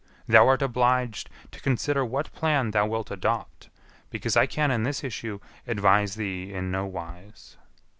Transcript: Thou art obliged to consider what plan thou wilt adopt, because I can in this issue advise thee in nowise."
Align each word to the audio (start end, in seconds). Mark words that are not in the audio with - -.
Thou 0.27 0.47
art 0.47 0.63
obliged 0.63 1.29
to 1.51 1.61
consider 1.61 2.03
what 2.03 2.31
plan 2.33 2.71
thou 2.71 2.87
wilt 2.87 3.11
adopt, 3.11 3.69
because 4.09 4.35
I 4.35 4.47
can 4.47 4.71
in 4.71 4.81
this 4.81 5.03
issue 5.03 5.37
advise 5.67 6.15
thee 6.15 6.51
in 6.51 6.71
nowise." 6.71 7.57